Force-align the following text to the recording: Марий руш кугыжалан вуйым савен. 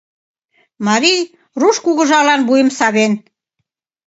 Марий 0.87 1.21
руш 1.61 1.77
кугыжалан 1.85 2.41
вуйым 2.47 2.69
савен. 2.77 3.13